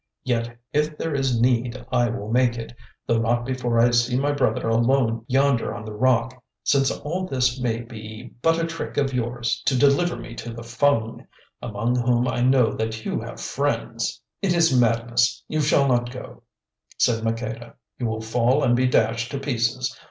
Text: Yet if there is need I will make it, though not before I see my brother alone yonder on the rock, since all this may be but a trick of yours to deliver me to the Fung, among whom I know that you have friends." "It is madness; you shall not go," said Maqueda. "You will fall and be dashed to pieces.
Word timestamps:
Yet 0.23 0.57
if 0.73 0.97
there 0.97 1.13
is 1.13 1.39
need 1.39 1.85
I 1.91 2.09
will 2.09 2.31
make 2.31 2.57
it, 2.57 2.73
though 3.05 3.19
not 3.19 3.45
before 3.45 3.79
I 3.79 3.91
see 3.91 4.17
my 4.19 4.31
brother 4.31 4.67
alone 4.67 5.23
yonder 5.27 5.75
on 5.75 5.85
the 5.85 5.93
rock, 5.93 6.41
since 6.63 6.89
all 6.89 7.27
this 7.27 7.59
may 7.61 7.81
be 7.81 8.31
but 8.41 8.57
a 8.57 8.65
trick 8.65 8.97
of 8.97 9.13
yours 9.13 9.61
to 9.67 9.77
deliver 9.77 10.15
me 10.15 10.33
to 10.37 10.51
the 10.51 10.63
Fung, 10.63 11.27
among 11.61 11.97
whom 11.99 12.27
I 12.27 12.41
know 12.41 12.73
that 12.73 13.05
you 13.05 13.19
have 13.21 13.39
friends." 13.39 14.19
"It 14.41 14.53
is 14.55 14.75
madness; 14.75 15.43
you 15.47 15.61
shall 15.61 15.87
not 15.87 16.11
go," 16.11 16.41
said 16.97 17.23
Maqueda. 17.23 17.75
"You 17.99 18.07
will 18.07 18.21
fall 18.21 18.63
and 18.63 18.75
be 18.75 18.87
dashed 18.87 19.29
to 19.33 19.39
pieces. 19.39 19.95